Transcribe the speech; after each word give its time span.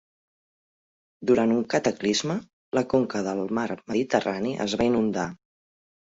Durant 1.31 1.51
un 1.55 1.59
cataclisme, 1.73 2.37
la 2.77 2.83
conca 2.93 3.21
del 3.27 3.41
mar 3.59 3.67
Mediterrani 3.91 4.55
es 4.65 4.75
va 4.83 4.89
inundar. 4.89 5.27